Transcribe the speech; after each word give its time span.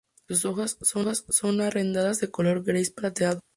Sus 0.27 0.45
hojas 0.45 0.79
son 1.29 1.61
aserradas 1.61 2.19
de 2.19 2.31
color 2.31 2.63
gris 2.63 2.89
plateado. 2.89 3.39